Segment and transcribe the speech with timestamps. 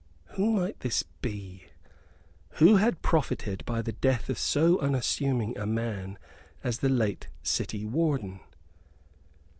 [0.29, 1.65] Who might this be?
[2.53, 6.17] Who had profited by the death of so unassuming a man
[6.63, 8.39] as the late city warden?